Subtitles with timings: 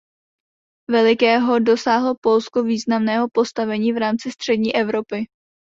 [0.91, 5.25] Velikého dosáhlo Polsko významného postavení v rámci střední Evropy.